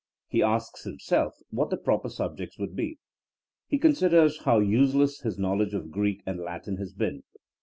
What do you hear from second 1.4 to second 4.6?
what the proper subjects would be. He considers how